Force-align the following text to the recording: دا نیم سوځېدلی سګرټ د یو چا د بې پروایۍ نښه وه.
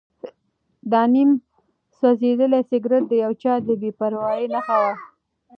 دا 0.91 1.01
نیم 1.13 1.31
سوځېدلی 1.97 2.61
سګرټ 2.69 3.03
د 3.07 3.11
یو 3.23 3.31
چا 3.41 3.53
د 3.67 3.69
بې 3.81 3.91
پروایۍ 3.99 4.45
نښه 4.53 4.75
وه. 4.81 4.93